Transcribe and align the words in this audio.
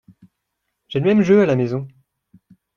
J’ai 0.87 0.97
le 0.97 1.05
même 1.05 1.21
jeu 1.21 1.43
à 1.43 1.45
la 1.45 1.55
maison. 1.55 1.87